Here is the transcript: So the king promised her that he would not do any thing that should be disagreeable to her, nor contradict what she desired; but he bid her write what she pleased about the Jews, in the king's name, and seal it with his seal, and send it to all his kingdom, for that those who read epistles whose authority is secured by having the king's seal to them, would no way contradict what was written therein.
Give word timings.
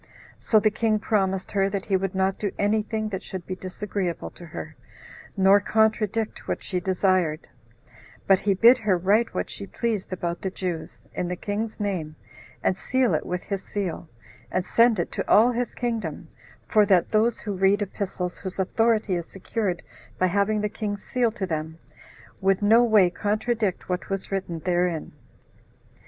So 0.39 0.59
the 0.59 0.71
king 0.71 0.97
promised 0.97 1.51
her 1.51 1.69
that 1.69 1.85
he 1.85 1.95
would 1.95 2.15
not 2.15 2.39
do 2.39 2.51
any 2.57 2.81
thing 2.81 3.09
that 3.09 3.21
should 3.21 3.45
be 3.45 3.53
disagreeable 3.55 4.31
to 4.31 4.47
her, 4.47 4.75
nor 5.37 5.59
contradict 5.59 6.47
what 6.47 6.63
she 6.63 6.79
desired; 6.79 7.47
but 8.25 8.39
he 8.39 8.55
bid 8.55 8.79
her 8.79 8.97
write 8.97 9.35
what 9.35 9.47
she 9.51 9.67
pleased 9.67 10.11
about 10.11 10.41
the 10.41 10.49
Jews, 10.49 11.01
in 11.13 11.27
the 11.27 11.35
king's 11.35 11.79
name, 11.79 12.15
and 12.63 12.75
seal 12.75 13.13
it 13.13 13.27
with 13.27 13.43
his 13.43 13.63
seal, 13.63 14.09
and 14.51 14.65
send 14.65 14.97
it 14.97 15.11
to 15.11 15.29
all 15.29 15.51
his 15.51 15.75
kingdom, 15.75 16.29
for 16.67 16.83
that 16.87 17.11
those 17.11 17.39
who 17.41 17.53
read 17.53 17.83
epistles 17.83 18.39
whose 18.39 18.57
authority 18.57 19.13
is 19.13 19.27
secured 19.27 19.83
by 20.17 20.25
having 20.25 20.61
the 20.61 20.67
king's 20.67 21.03
seal 21.03 21.31
to 21.33 21.45
them, 21.45 21.77
would 22.41 22.63
no 22.63 22.83
way 22.83 23.11
contradict 23.11 23.87
what 23.87 24.09
was 24.09 24.31
written 24.31 24.61
therein. 24.61 25.11